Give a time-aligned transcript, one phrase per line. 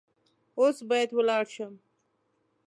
[0.59, 1.73] اوس باید ولاړ شم.